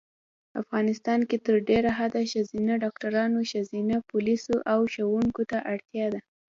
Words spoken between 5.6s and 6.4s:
اړتیا ده